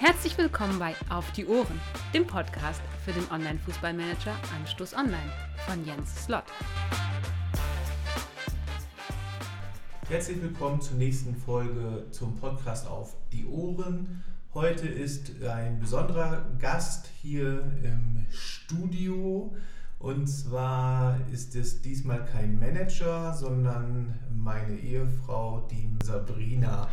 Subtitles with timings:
[0.00, 1.78] Herzlich willkommen bei Auf die Ohren,
[2.14, 5.30] dem Podcast für den Online-Fußballmanager Anstoß Online
[5.66, 6.44] von Jens Slott.
[10.08, 14.24] Herzlich willkommen zur nächsten Folge zum Podcast Auf die Ohren.
[14.54, 19.54] Heute ist ein besonderer Gast hier im Studio.
[19.98, 26.88] Und zwar ist es diesmal kein Manager, sondern meine Ehefrau, die Sabrina.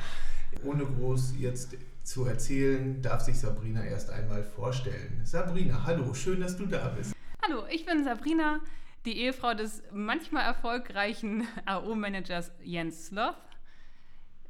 [0.65, 5.19] Ohne groß jetzt zu erzählen, darf sich Sabrina erst einmal vorstellen.
[5.25, 7.13] Sabrina, hallo, schön, dass du da bist.
[7.45, 8.61] Hallo, ich bin Sabrina,
[9.05, 13.35] die Ehefrau des manchmal erfolgreichen AO-Managers Jens Sloth.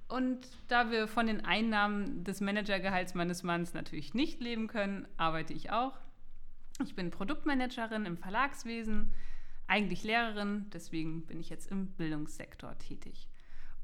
[0.07, 5.53] Und da wir von den Einnahmen des Managergehalts meines Mannes natürlich nicht leben können, arbeite
[5.53, 5.98] ich auch.
[6.84, 9.12] Ich bin Produktmanagerin im Verlagswesen,
[9.65, 13.27] eigentlich Lehrerin, deswegen bin ich jetzt im Bildungssektor tätig.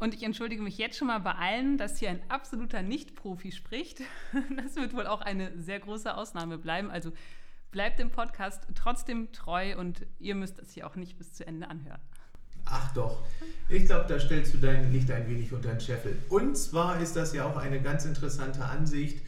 [0.03, 4.01] Und ich entschuldige mich jetzt schon mal bei allen, dass hier ein absoluter Nicht-Profi spricht.
[4.57, 6.91] Das wird wohl auch eine sehr große Ausnahme bleiben.
[6.91, 7.13] Also
[7.71, 11.69] bleibt dem Podcast trotzdem treu und ihr müsst es hier auch nicht bis zu Ende
[11.69, 12.01] anhören.
[12.65, 13.23] Ach doch,
[13.69, 16.17] ich glaube, da stellst du dein Licht ein wenig unter den Scheffel.
[16.27, 19.23] Und zwar ist das ja auch eine ganz interessante Ansicht,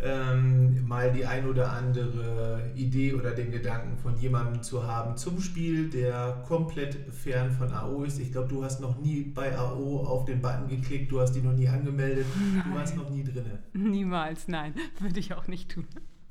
[0.00, 5.40] ähm, mal die ein oder andere Idee oder den Gedanken von jemandem zu haben zum
[5.40, 8.20] Spiel, der komplett fern von AO ist.
[8.20, 11.40] Ich glaube, du hast noch nie bei AO auf den Button geklickt, du hast die
[11.40, 12.64] noch nie angemeldet, nein.
[12.68, 13.44] du warst noch nie drin.
[13.72, 15.86] Niemals, nein, würde ich auch nicht tun.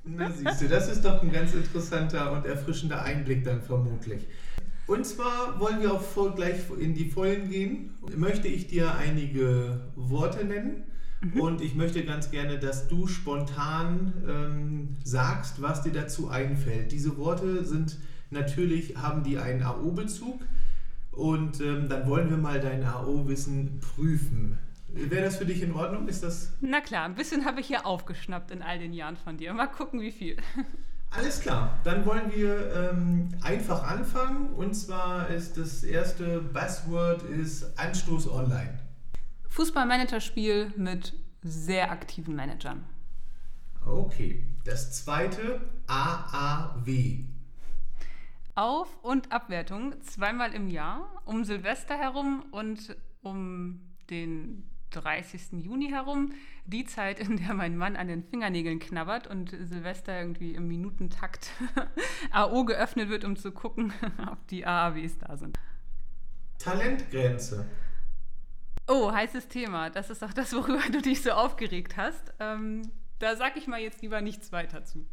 [0.05, 4.25] Na siehst du, das ist doch ein ganz interessanter und erfrischender Einblick dann vermutlich.
[4.85, 7.97] Und zwar wollen wir auch gleich in die Vollen gehen.
[8.15, 10.85] Möchte ich dir einige Worte nennen
[11.21, 11.39] Mhm.
[11.39, 16.91] Und ich möchte ganz gerne, dass du spontan ähm, sagst, was dir dazu einfällt.
[16.91, 17.97] Diese Worte sind
[18.29, 20.41] natürlich, haben die einen AO-Bezug.
[21.11, 24.59] Und ähm, dann wollen wir mal dein AO-Wissen prüfen.
[24.89, 26.07] Wäre das für dich in Ordnung?
[26.07, 26.53] Ist das?
[26.61, 29.53] Na klar, ein bisschen habe ich hier aufgeschnappt in all den Jahren von dir.
[29.53, 30.37] Mal gucken, wie viel.
[31.11, 34.49] Alles klar, dann wollen wir ähm, einfach anfangen.
[34.53, 38.77] Und zwar ist das erste Buzzword ist Anstoß Online.
[39.57, 42.85] Fußballmanagerspiel mit sehr aktiven Managern.
[43.83, 47.23] Okay, das zweite AAW.
[48.53, 53.81] Auf- und Abwertung zweimal im Jahr, um Silvester herum und um
[54.11, 55.63] den 30.
[55.63, 56.33] Juni herum.
[56.67, 61.49] Die Zeit, in der mein Mann an den Fingernägeln knabbert und Silvester irgendwie im Minutentakt
[62.31, 63.91] AO geöffnet wird, um zu gucken,
[64.31, 65.57] ob die AAWs da sind.
[66.59, 67.67] Talentgrenze.
[68.87, 69.89] Oh, heißes Thema.
[69.89, 72.33] Das ist auch das, worüber du dich so aufgeregt hast.
[72.39, 72.83] Ähm,
[73.19, 75.05] da sag ich mal jetzt lieber nichts weiter zu.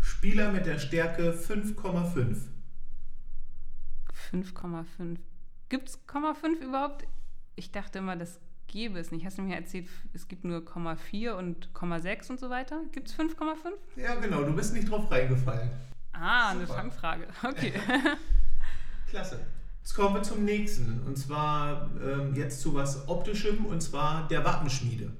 [0.00, 2.48] Spieler mit der Stärke 5,5.
[4.32, 5.16] 5,5.
[5.68, 7.06] Gibt es 0,5 überhaupt?
[7.54, 9.24] Ich dachte immer, das gäbe es nicht.
[9.24, 12.80] Hast du mir erzählt, es gibt nur 0,4 und 0,6 und so weiter?
[12.92, 13.54] Gibt es 5,5?
[13.96, 14.42] Ja, genau.
[14.42, 15.70] Du bist nicht drauf reingefallen.
[16.12, 16.58] Ah, Super.
[16.58, 17.28] eine Fangfrage.
[17.42, 17.72] Okay.
[19.08, 19.46] Klasse.
[19.82, 21.02] Jetzt kommen wir zum nächsten.
[21.06, 25.12] Und zwar ähm, jetzt zu was Optischem, und zwar der Wappenschmiede.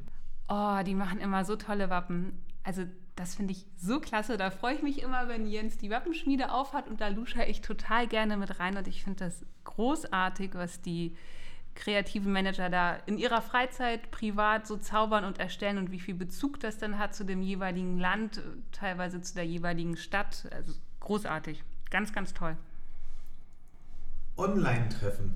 [0.49, 2.39] Oh, die machen immer so tolle Wappen.
[2.63, 2.85] Also
[3.17, 4.37] das finde ich so klasse.
[4.37, 8.07] Da freue ich mich immer, wenn Jens die Wappenschmiede aufhat und da lusche ich total
[8.07, 8.77] gerne mit rein.
[8.77, 11.17] Und ich finde das großartig, was die
[11.75, 16.61] kreativen Manager da in ihrer Freizeit privat so zaubern und erstellen und wie viel Bezug
[16.61, 18.41] das dann hat zu dem jeweiligen Land,
[18.71, 20.49] teilweise zu der jeweiligen Stadt.
[20.53, 21.65] Also großartig.
[21.91, 22.57] Ganz, ganz toll.
[24.37, 25.35] Online-Treffen.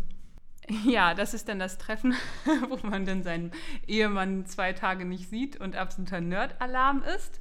[0.85, 2.15] Ja, das ist dann das Treffen,
[2.69, 3.53] wo man dann seinen
[3.87, 7.41] Ehemann zwei Tage nicht sieht und absoluter Nerd-Alarm ist.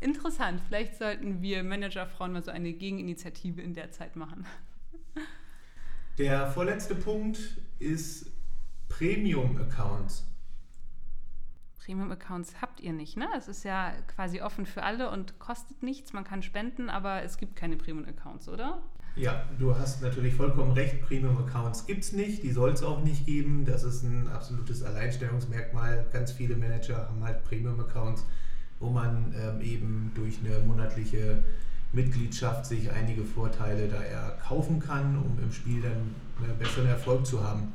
[0.00, 4.46] Interessant, vielleicht sollten wir Managerfrauen mal so eine Gegeninitiative in der Zeit machen.
[6.18, 7.38] Der vorletzte Punkt
[7.78, 8.30] ist
[8.88, 10.26] Premium-Accounts.
[11.84, 13.28] Premium-Accounts habt ihr nicht, ne?
[13.36, 16.12] Es ist ja quasi offen für alle und kostet nichts.
[16.12, 18.82] Man kann spenden, aber es gibt keine Premium-Accounts, oder?
[19.16, 21.00] Ja, du hast natürlich vollkommen recht.
[21.02, 23.64] Premium-Accounts gibt es nicht, die soll es auch nicht geben.
[23.64, 26.06] Das ist ein absolutes Alleinstellungsmerkmal.
[26.12, 28.24] Ganz viele Manager haben halt Premium-Accounts,
[28.80, 31.44] wo man ähm, eben durch eine monatliche
[31.92, 37.44] Mitgliedschaft sich einige Vorteile da erkaufen kann, um im Spiel dann einen besseren Erfolg zu
[37.44, 37.72] haben.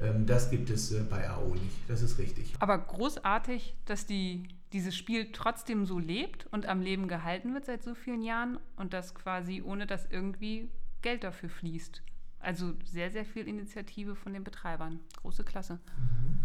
[0.00, 1.76] Ähm, das gibt es äh, bei AO nicht.
[1.86, 2.54] Das ist richtig.
[2.60, 7.82] Aber großartig, dass die, dieses Spiel trotzdem so lebt und am Leben gehalten wird seit
[7.82, 10.70] so vielen Jahren und das quasi ohne dass irgendwie
[11.02, 12.02] Geld dafür fließt.
[12.40, 15.00] Also sehr, sehr viel Initiative von den Betreibern.
[15.16, 15.80] Große Klasse.
[15.96, 16.38] Mhm.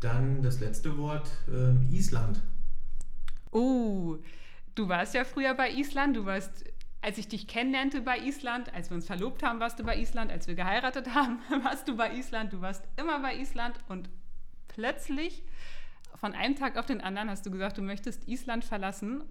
[0.00, 2.42] Dann das letzte Wort, ähm, Island.
[3.50, 4.16] Oh,
[4.74, 6.64] du warst ja früher bei Island, du warst
[7.04, 10.32] als ich dich kennenlernte bei Island, als wir uns verlobt haben, warst du bei Island,
[10.32, 14.08] als wir geheiratet haben, warst du bei Island, du warst immer bei Island und
[14.68, 15.42] plötzlich
[16.16, 19.22] von einem Tag auf den anderen hast du gesagt, du möchtest Island verlassen.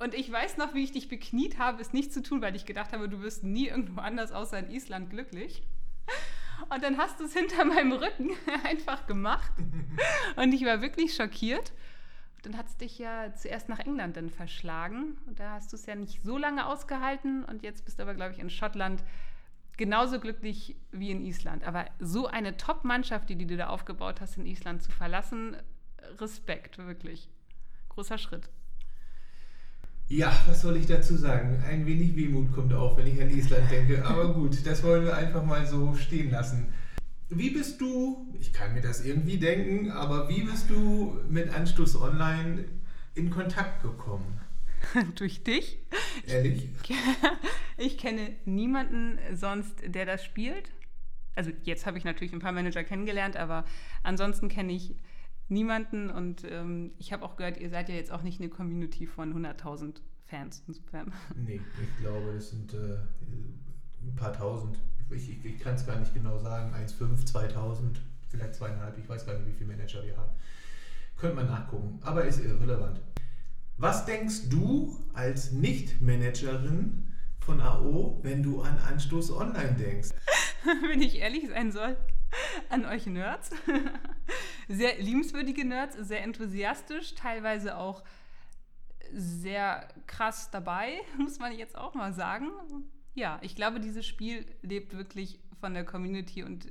[0.00, 2.64] Und ich weiß noch, wie ich dich bekniet habe, es nicht zu tun, weil ich
[2.64, 5.62] gedacht habe, du wirst nie irgendwo anders außer in Island glücklich.
[6.70, 8.30] Und dann hast du es hinter meinem Rücken
[8.64, 9.52] einfach gemacht.
[10.36, 11.72] Und ich war wirklich schockiert.
[12.42, 15.18] Dann hat es dich ja zuerst nach England dann verschlagen.
[15.26, 17.44] Und da hast du es ja nicht so lange ausgehalten.
[17.44, 19.04] Und jetzt bist du aber, glaube ich, in Schottland
[19.76, 21.62] genauso glücklich wie in Island.
[21.64, 25.58] Aber so eine Top-Mannschaft, die, die du da aufgebaut hast, in Island zu verlassen,
[26.18, 27.28] Respekt, wirklich.
[27.90, 28.48] Großer Schritt.
[30.10, 31.62] Ja, was soll ich dazu sagen?
[31.64, 34.04] Ein wenig Wehmut kommt auf, wenn ich an Island denke.
[34.04, 36.74] Aber gut, das wollen wir einfach mal so stehen lassen.
[37.28, 42.00] Wie bist du, ich kann mir das irgendwie denken, aber wie bist du mit Anstoß
[42.00, 42.64] Online
[43.14, 44.40] in Kontakt gekommen?
[45.14, 45.78] Durch dich?
[46.26, 46.68] Ehrlich?
[47.82, 50.70] Ich kenne niemanden sonst, der das spielt.
[51.34, 53.64] Also jetzt habe ich natürlich ein paar Manager kennengelernt, aber
[54.02, 54.96] ansonsten kenne ich
[55.50, 59.06] niemanden und ähm, ich habe auch gehört, ihr seid ja jetzt auch nicht eine Community
[59.06, 61.12] von 100.000 Fans insofern.
[61.34, 62.98] Nee, ich glaube, das sind äh,
[64.02, 64.78] ein paar tausend.
[65.10, 66.72] Ich, ich, ich kann es gar nicht genau sagen.
[66.72, 68.96] 1,5, 2000, vielleicht zweieinhalb.
[68.98, 70.30] Ich weiß gar nicht, wie viele Manager wir haben.
[71.16, 73.00] Könnte man nachgucken, aber ist irrelevant.
[73.76, 77.08] Was denkst du als Nicht-Managerin
[77.40, 80.10] von AO, wenn du an Anstoß Online denkst?
[80.88, 81.96] wenn ich ehrlich sein soll,
[82.68, 83.50] an euch Nerds.
[84.70, 88.04] sehr liebenswürdige Nerds, sehr enthusiastisch, teilweise auch
[89.12, 92.48] sehr krass dabei, muss man jetzt auch mal sagen.
[93.14, 96.68] Ja, ich glaube, dieses Spiel lebt wirklich von der Community und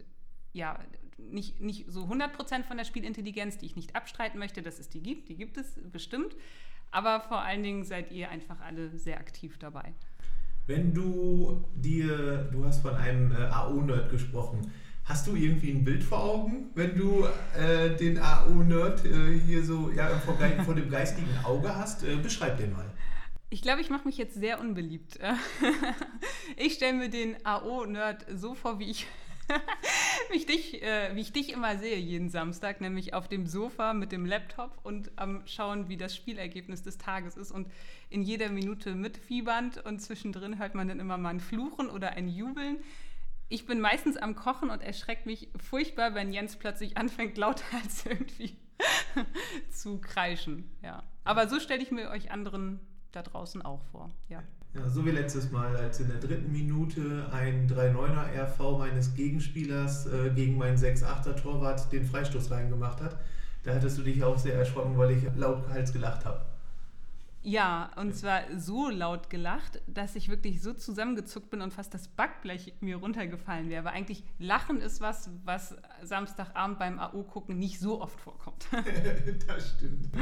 [0.54, 0.80] ja,
[1.18, 5.04] nicht, nicht so 100% von der Spielintelligenz, die ich nicht abstreiten möchte, dass es die
[5.04, 5.28] gibt.
[5.28, 6.36] Die gibt es bestimmt.
[6.92, 9.94] Aber vor allen Dingen seid ihr einfach alle sehr aktiv dabei.
[10.66, 14.72] Wenn du dir, du hast von einem äh, AO-Nerd gesprochen,
[15.10, 17.26] hast du irgendwie ein Bild vor Augen, wenn du
[17.58, 22.04] äh, den AO-Nerd äh, hier so ja, vor, vor, dem geistigen Auge hast?
[22.04, 22.86] Äh, beschreib den mal.
[23.50, 25.20] Ich glaube, ich mache mich jetzt sehr unbeliebt.
[26.58, 29.08] ich stelle mir den AO-Nerd so vor, wie ich
[30.30, 33.96] wie, ich dich, äh, wie ich dich immer sehe jeden Samstag, nämlich auf dem Sofa
[33.96, 37.68] mit dem Laptop und am Schauen, wie das Spielergebnis des Tages ist und
[38.12, 42.28] in jeder Minute mitfiebernd und zwischendrin hört man dann immer mal ein Fluchen oder ein
[42.28, 42.78] Jubeln.
[43.50, 48.06] Ich bin meistens am Kochen und erschreckt mich furchtbar, wenn Jens plötzlich anfängt, lauter als
[48.06, 48.56] irgendwie
[49.72, 50.70] zu kreischen.
[50.84, 51.04] Ja.
[51.24, 52.80] Aber so stelle ich mir euch anderen
[53.12, 54.12] da draußen auch vor.
[54.30, 54.44] Ja.
[54.76, 60.06] Ja, so wie letztes Mal, als in der dritten Minute ein 3-9er RV meines Gegenspielers
[60.06, 63.18] äh, gegen meinen 6-8er Torwart den Freistoß reingemacht hat.
[63.64, 66.46] Da hattest du dich auch sehr erschrocken, weil ich laut Hals gelacht habe.
[67.42, 72.10] Ja, und zwar so laut gelacht, dass ich wirklich so zusammengezuckt bin und fast das
[72.10, 73.88] Backblech mir runtergefallen wäre.
[73.88, 78.68] Aber eigentlich Lachen ist was, was Samstagabend beim AO gucken nicht so oft vorkommt.
[79.48, 80.10] das stimmt.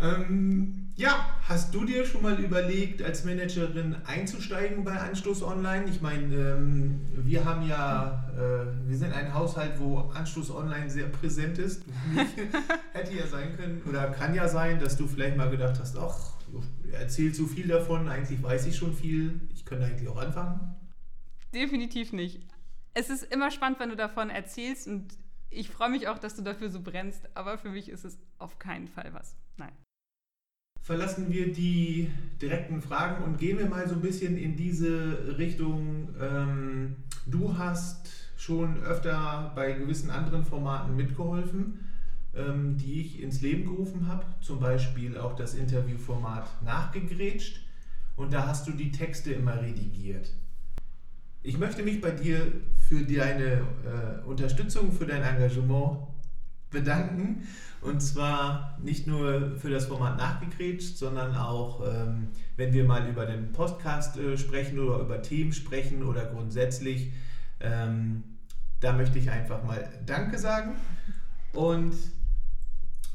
[0.00, 5.86] Ähm, ja, hast du dir schon mal überlegt, als Managerin einzusteigen bei Anstoß Online?
[5.88, 11.06] Ich meine, ähm, wir haben ja, äh, wir sind ein Haushalt, wo Anstoß Online sehr
[11.06, 11.84] präsent ist.
[12.92, 16.34] hätte ja sein können oder kann ja sein, dass du vielleicht mal gedacht hast, ach,
[16.92, 20.76] erzählt so viel davon, eigentlich weiß ich schon viel, ich könnte eigentlich auch anfangen.
[21.54, 22.46] Definitiv nicht.
[22.92, 25.16] Es ist immer spannend, wenn du davon erzählst und
[25.50, 28.58] ich freue mich auch, dass du dafür so brennst, aber für mich ist es auf
[28.58, 29.34] keinen Fall was.
[29.56, 29.72] Nein
[30.82, 36.08] verlassen wir die direkten Fragen und gehen wir mal so ein bisschen in diese Richtung.
[36.20, 41.80] Ähm, du hast schon öfter bei gewissen anderen Formaten mitgeholfen,
[42.34, 47.60] ähm, die ich ins Leben gerufen habe, zum Beispiel auch das Interviewformat nachgegrätscht
[48.16, 50.30] und da hast du die Texte immer redigiert.
[51.42, 52.52] Ich möchte mich bei dir
[52.88, 55.98] für deine äh, Unterstützung, für dein Engagement
[56.70, 57.46] bedanken.
[57.80, 63.24] Und zwar nicht nur für das Format nachgegrätscht, sondern auch, ähm, wenn wir mal über
[63.24, 67.12] den Podcast äh, sprechen oder über Themen sprechen oder grundsätzlich.
[67.60, 68.24] Ähm,
[68.80, 70.76] da möchte ich einfach mal Danke sagen
[71.52, 71.94] und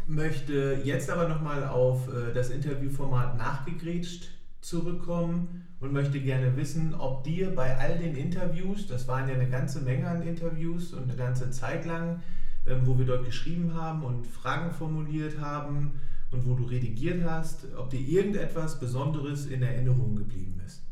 [0.08, 4.30] möchte jetzt aber nochmal auf äh, das Interviewformat nachgegrätscht
[4.62, 9.50] zurückkommen und möchte gerne wissen, ob dir bei all den Interviews, das waren ja eine
[9.50, 12.22] ganze Menge an Interviews und eine ganze Zeit lang,
[12.66, 16.00] wo wir dort geschrieben haben und Fragen formuliert haben
[16.32, 20.84] und wo du redigiert hast, ob dir irgendetwas Besonderes in Erinnerung geblieben ist.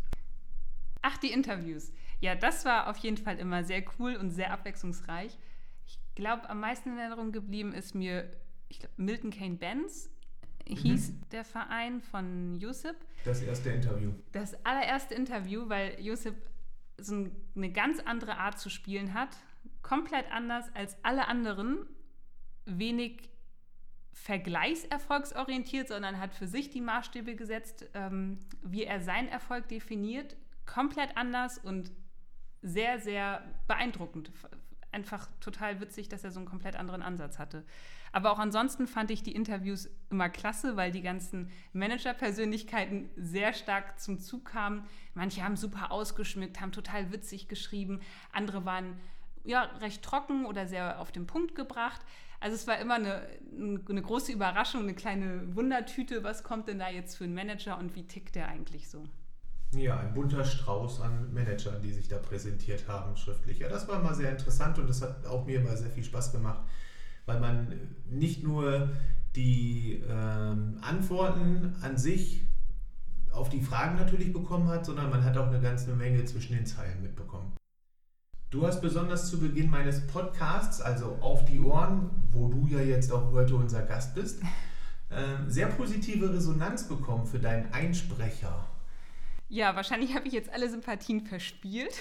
[1.02, 1.92] Ach, die Interviews.
[2.20, 5.38] Ja, das war auf jeden Fall immer sehr cool und sehr abwechslungsreich.
[5.88, 8.30] Ich glaube, am meisten in Erinnerung geblieben ist mir
[8.72, 10.10] ich glaub, Milton Kane Benz
[10.66, 11.22] hieß mhm.
[11.32, 12.96] der Verein von Yusuf.
[13.26, 14.14] Das erste Interview.
[14.32, 16.34] Das allererste Interview, weil Yusuf
[16.98, 19.36] so eine ganz andere Art zu spielen hat
[19.82, 21.86] komplett anders als alle anderen,
[22.66, 23.30] wenig
[24.14, 30.36] vergleichserfolgsorientiert, sondern hat für sich die Maßstäbe gesetzt, ähm, wie er seinen Erfolg definiert.
[30.66, 31.92] Komplett anders und
[32.62, 34.32] sehr, sehr beeindruckend.
[34.92, 37.66] Einfach total witzig, dass er so einen komplett anderen Ansatz hatte.
[38.12, 44.00] Aber auch ansonsten fand ich die Interviews immer klasse, weil die ganzen Manager-Persönlichkeiten sehr stark
[44.00, 44.86] zum Zug kamen.
[45.14, 48.02] Manche haben super ausgeschmückt, haben total witzig geschrieben.
[48.34, 49.00] Andere waren
[49.44, 52.02] ja, recht trocken oder sehr auf den Punkt gebracht.
[52.40, 53.22] Also es war immer eine,
[53.88, 57.96] eine große Überraschung, eine kleine Wundertüte, was kommt denn da jetzt für ein Manager und
[57.96, 59.04] wie tickt der eigentlich so?
[59.74, 63.60] Ja, ein bunter Strauß an Managern, die sich da präsentiert haben, schriftlich.
[63.60, 66.32] Ja, das war mal sehr interessant und das hat auch mir immer sehr viel Spaß
[66.34, 66.62] gemacht,
[67.26, 68.90] weil man nicht nur
[69.36, 72.42] die ähm, Antworten an sich
[73.32, 76.66] auf die Fragen natürlich bekommen hat, sondern man hat auch eine ganze Menge zwischen den
[76.66, 77.54] Zeilen mitbekommen.
[78.52, 83.10] Du hast besonders zu Beginn meines Podcasts, also auf die Ohren, wo du ja jetzt
[83.10, 84.42] auch heute unser Gast bist,
[85.10, 85.16] äh,
[85.48, 88.68] sehr positive Resonanz bekommen für deinen Einsprecher.
[89.48, 91.94] Ja, wahrscheinlich habe ich jetzt alle Sympathien verspielt.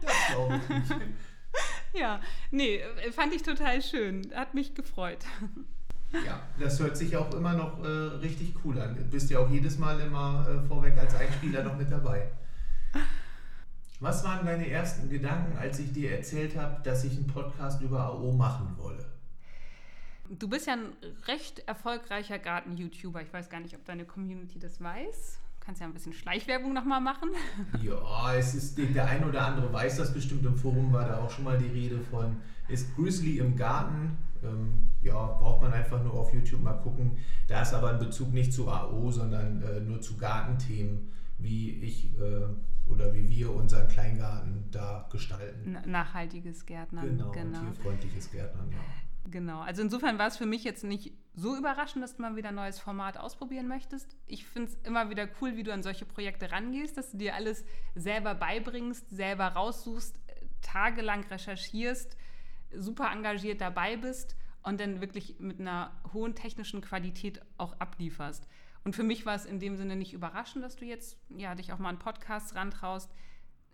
[0.00, 1.00] Das glaube ich nicht.
[1.92, 4.32] ja, nee, äh, fand ich total schön.
[4.34, 5.26] Hat mich gefreut.
[6.24, 8.96] Ja, das hört sich auch immer noch äh, richtig cool an.
[8.96, 12.30] Du bist ja auch jedes Mal immer äh, vorweg als Einspieler noch mit dabei.
[14.00, 18.04] Was waren deine ersten Gedanken, als ich dir erzählt habe, dass ich einen Podcast über
[18.04, 19.04] AO machen wolle?
[20.28, 20.92] Du bist ja ein
[21.26, 23.22] recht erfolgreicher Garten-YouTuber.
[23.22, 25.38] Ich weiß gar nicht, ob deine Community das weiß.
[25.58, 27.30] Du kannst ja ein bisschen Schleichwerbung nochmal machen.
[27.82, 30.44] Ja, es ist der ein oder andere weiß das bestimmt.
[30.44, 32.36] Im Forum war da auch schon mal die Rede von,
[32.68, 34.18] ist Grizzly im Garten?
[34.42, 37.16] Ähm, ja, braucht man einfach nur auf YouTube mal gucken.
[37.48, 42.14] Da ist aber ein Bezug nicht zu AO, sondern äh, nur zu Gartenthemen, wie ich
[42.18, 42.46] äh,
[42.90, 45.76] oder wie wir unseren Kleingarten da gestalten.
[45.86, 47.04] Nachhaltiges Gärtnern.
[47.04, 47.60] Genau, genau.
[47.60, 48.78] tierfreundliches Gärtnern, ja.
[49.30, 52.50] Genau, also insofern war es für mich jetzt nicht so überraschend, dass du mal wieder
[52.50, 54.16] ein neues Format ausprobieren möchtest.
[54.26, 57.34] Ich finde es immer wieder cool, wie du an solche Projekte rangehst, dass du dir
[57.34, 57.64] alles
[57.94, 60.20] selber beibringst, selber raussuchst,
[60.62, 62.16] tagelang recherchierst,
[62.72, 68.46] super engagiert dabei bist und dann wirklich mit einer hohen technischen Qualität auch ablieferst.
[68.86, 71.72] Und für mich war es in dem Sinne nicht überraschend, dass du jetzt ja, dich
[71.72, 73.10] auch mal an Podcasts rantraust.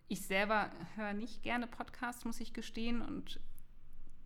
[0.09, 3.03] Ich selber höre nicht gerne Podcasts, muss ich gestehen.
[3.03, 3.39] Und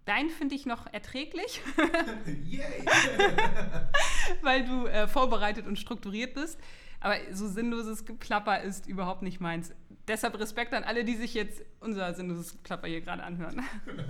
[0.05, 1.61] dein finde ich noch erträglich,
[4.43, 6.57] weil du äh, vorbereitet und strukturiert bist.
[7.00, 9.73] Aber so sinnloses Geplapper ist überhaupt nicht meins.
[10.07, 13.61] Deshalb Respekt an alle, die sich jetzt unser sinnloses Geplapper hier gerade anhören.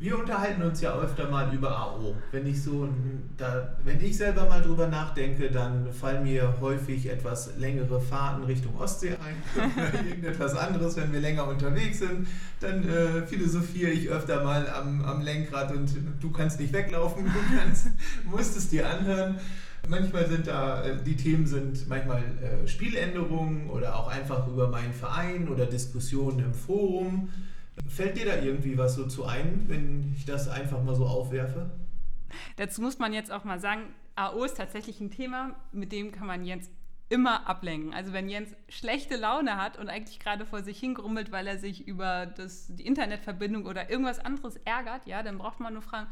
[0.00, 2.14] Wir unterhalten uns ja öfter mal über AO.
[2.30, 2.88] Wenn ich so,
[3.36, 8.76] da, wenn ich selber mal drüber nachdenke, dann fallen mir häufig etwas längere Fahrten Richtung
[8.78, 9.72] Ostsee ein
[10.08, 12.28] irgendetwas anderes, wenn wir länger unterwegs sind.
[12.60, 17.56] Dann äh, philosophiere ich öfter mal am, am Lenkrad und du kannst nicht weglaufen, du
[17.56, 17.88] kannst,
[18.24, 19.40] musst es dir anhören.
[19.88, 24.92] Manchmal sind da, äh, die Themen sind manchmal äh, Spieländerungen oder auch einfach über meinen
[24.92, 27.30] Verein oder Diskussionen im Forum.
[27.88, 31.70] Fällt dir da irgendwie was so zu ein, wenn ich das einfach mal so aufwerfe?
[32.56, 36.26] Dazu muss man jetzt auch mal sagen, AO ist tatsächlich ein Thema, mit dem kann
[36.26, 36.70] man Jens
[37.08, 37.94] immer ablenken.
[37.94, 41.86] Also wenn Jens schlechte Laune hat und eigentlich gerade vor sich hingrummelt, weil er sich
[41.86, 46.08] über das, die Internetverbindung oder irgendwas anderes ärgert, ja, dann braucht man nur fragen,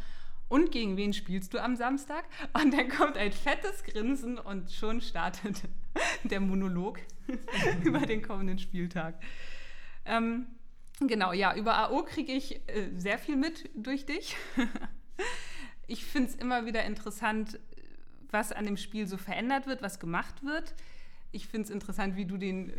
[0.49, 2.25] und gegen wen spielst du am Samstag?
[2.53, 5.63] Und dann kommt ein fettes Grinsen und schon startet
[6.25, 7.01] der Monolog
[7.85, 9.21] über den kommenden Spieltag.
[10.05, 10.47] Ähm,
[11.01, 14.37] Genau, ja, über AO kriege ich äh, sehr viel mit durch dich.
[15.87, 17.59] ich finde es immer wieder interessant,
[18.31, 20.75] was an dem Spiel so verändert wird, was gemacht wird.
[21.33, 22.75] Ich finde es interessant, wie du den äh,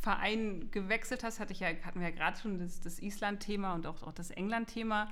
[0.00, 1.40] Verein gewechselt hast.
[1.40, 4.30] Hatte ich ja, hatten wir ja gerade schon das, das Island-Thema und auch, auch das
[4.30, 5.10] England-Thema.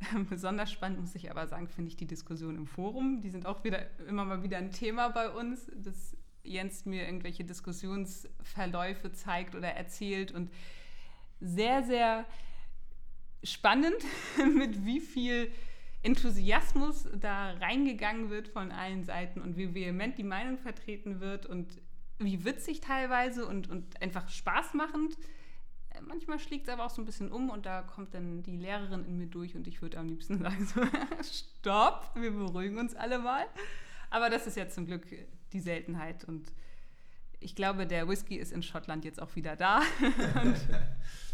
[0.30, 3.20] Besonders spannend, muss ich aber sagen, finde ich die Diskussion im Forum.
[3.20, 7.44] Die sind auch wieder immer mal wieder ein Thema bei uns, dass Jens mir irgendwelche
[7.44, 10.50] Diskussionsverläufe zeigt oder erzählt und
[11.40, 12.24] sehr, sehr
[13.42, 13.96] spannend,
[14.54, 15.50] mit wie viel
[16.02, 21.80] Enthusiasmus da reingegangen wird von allen Seiten und wie vehement die Meinung vertreten wird und
[22.18, 25.16] wie witzig teilweise und, und einfach spaßmachend.
[25.90, 28.56] Äh, manchmal schlägt es aber auch so ein bisschen um und da kommt dann die
[28.56, 30.80] Lehrerin in mir durch und ich würde am liebsten sagen, so,
[31.22, 33.46] stopp, wir beruhigen uns alle mal.
[34.10, 35.06] Aber das ist ja zum Glück
[35.52, 36.52] die Seltenheit und
[37.40, 39.82] ich glaube, der Whisky ist in Schottland jetzt auch wieder da.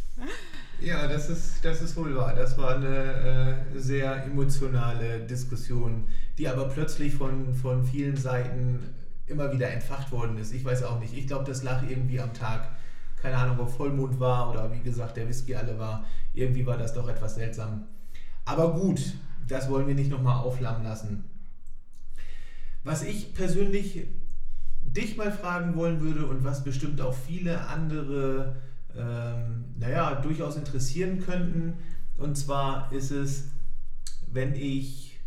[0.80, 2.34] Ja, das ist, das ist wohl wahr.
[2.34, 8.80] Das war eine äh, sehr emotionale Diskussion, die aber plötzlich von, von vielen Seiten
[9.26, 10.52] immer wieder entfacht worden ist.
[10.52, 11.16] Ich weiß auch nicht.
[11.16, 12.68] Ich glaube, das lag irgendwie am Tag,
[13.16, 16.04] keine Ahnung, ob Vollmond war oder wie gesagt, der Whisky alle war.
[16.34, 17.84] Irgendwie war das doch etwas seltsam.
[18.44, 19.00] Aber gut,
[19.48, 21.24] das wollen wir nicht nochmal aufflammen lassen.
[22.82, 24.06] Was ich persönlich
[24.82, 28.56] dich mal fragen wollen würde und was bestimmt auch viele andere,
[28.98, 31.74] ähm, naja, durchaus interessieren könnten.
[32.16, 33.48] Und zwar ist es,
[34.32, 35.20] wenn ich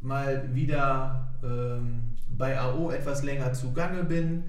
[0.00, 4.44] mal wieder ähm, bei AO etwas länger zugange bin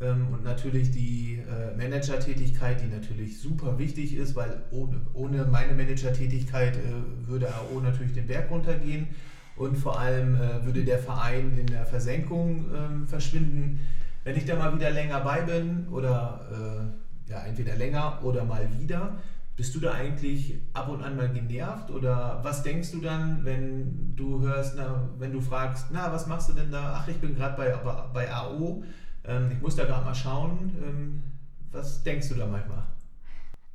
[0.00, 5.74] ähm, und natürlich die äh, Managertätigkeit, die natürlich super wichtig ist, weil ohne, ohne meine
[5.74, 9.08] Managertätigkeit äh, würde AO natürlich den Berg runtergehen
[9.56, 13.80] und vor allem äh, würde der Verein in der Versenkung ähm, verschwinden
[14.24, 18.68] wenn ich da mal wieder länger bei bin oder äh, ja, entweder länger oder mal
[18.78, 19.18] wieder,
[19.56, 24.16] bist du da eigentlich ab und an mal genervt oder was denkst du dann, wenn
[24.16, 26.94] du hörst, na, wenn du fragst, na, was machst du denn da?
[26.96, 27.70] Ach, ich bin gerade bei,
[28.12, 28.82] bei AO,
[29.24, 30.76] ähm, ich muss da gerade mal schauen.
[30.82, 31.22] Ähm,
[31.72, 32.84] was denkst du da manchmal?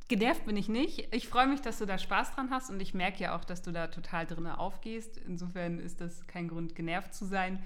[0.08, 1.14] Genervt bin ich nicht.
[1.14, 3.62] Ich freue mich, dass du da Spaß dran hast und ich merke ja auch, dass
[3.62, 5.16] du da total drin aufgehst.
[5.16, 7.62] Insofern ist das kein Grund, genervt zu sein.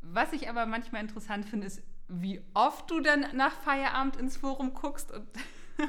[0.00, 4.74] Was ich aber manchmal interessant finde, ist, wie oft du dann nach Feierabend ins Forum
[4.74, 5.10] guckst.
[5.10, 5.26] Und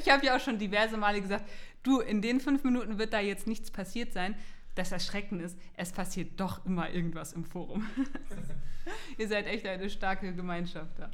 [0.00, 1.48] ich habe ja auch schon diverse Male gesagt,
[1.82, 4.34] du, in den fünf Minuten wird da jetzt nichts passiert sein.
[4.74, 7.86] Das Erschreckende ist, es passiert doch immer irgendwas im Forum.
[9.18, 11.10] Ihr seid echt eine starke Gemeinschaft da.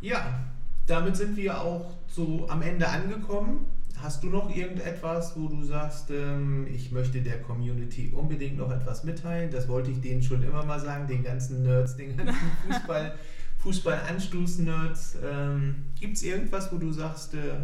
[0.00, 0.40] Ja,
[0.86, 3.66] damit sind wir auch so am Ende angekommen.
[4.00, 9.04] Hast du noch irgendetwas, wo du sagst, ähm, ich möchte der Community unbedingt noch etwas
[9.04, 9.50] mitteilen?
[9.50, 12.34] Das wollte ich denen schon immer mal sagen, den ganzen Nerds, den ganzen
[12.66, 13.14] Fußball,
[13.62, 15.18] Fußball-Anstoß-Nerds.
[15.22, 17.54] Ähm, Gibt es irgendwas, wo du sagst, äh,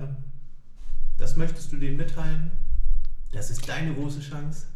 [1.18, 2.50] das möchtest du denen mitteilen?
[3.32, 4.66] Das ist deine große Chance.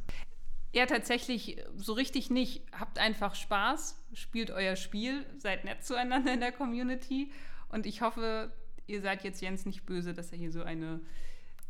[0.73, 2.63] Ja, tatsächlich so richtig nicht.
[2.73, 7.31] Habt einfach Spaß, spielt euer Spiel, seid nett zueinander in der Community.
[7.69, 8.53] Und ich hoffe,
[8.87, 11.01] ihr seid jetzt Jens nicht böse, dass er hier so eine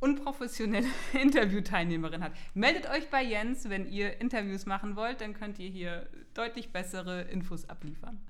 [0.01, 0.89] unprofessionelle
[1.21, 2.33] Interviewteilnehmerin hat.
[2.55, 7.23] Meldet euch bei Jens, wenn ihr Interviews machen wollt, dann könnt ihr hier deutlich bessere
[7.23, 8.21] Infos abliefern.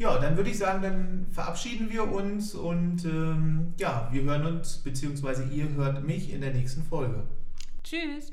[0.00, 4.78] Ja, dann würde ich sagen, dann verabschieden wir uns und ähm, ja, wir hören uns,
[4.78, 7.24] beziehungsweise ihr hört mich in der nächsten Folge.
[7.84, 8.32] Tschüss.